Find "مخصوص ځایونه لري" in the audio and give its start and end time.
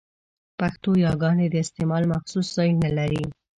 2.13-3.23